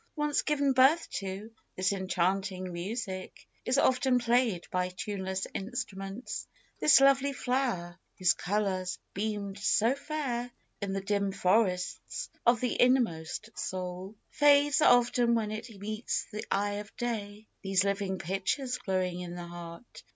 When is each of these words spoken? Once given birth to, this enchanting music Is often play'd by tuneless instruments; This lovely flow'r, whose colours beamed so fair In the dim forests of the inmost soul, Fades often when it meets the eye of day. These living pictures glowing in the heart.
Once 0.15 0.41
given 0.41 0.73
birth 0.73 1.07
to, 1.11 1.51
this 1.75 1.91
enchanting 1.91 2.73
music 2.73 3.45
Is 3.65 3.77
often 3.77 4.17
play'd 4.17 4.65
by 4.71 4.89
tuneless 4.89 5.45
instruments; 5.53 6.47
This 6.79 6.99
lovely 6.99 7.33
flow'r, 7.33 7.99
whose 8.17 8.33
colours 8.33 8.97
beamed 9.13 9.59
so 9.59 9.93
fair 9.93 10.49
In 10.81 10.93
the 10.93 11.01
dim 11.01 11.31
forests 11.31 12.31
of 12.47 12.61
the 12.61 12.81
inmost 12.81 13.51
soul, 13.55 14.15
Fades 14.31 14.81
often 14.81 15.35
when 15.35 15.51
it 15.51 15.69
meets 15.79 16.25
the 16.31 16.43
eye 16.49 16.79
of 16.79 16.97
day. 16.97 17.45
These 17.61 17.83
living 17.83 18.17
pictures 18.17 18.79
glowing 18.79 19.19
in 19.19 19.35
the 19.35 19.45
heart. 19.45 20.03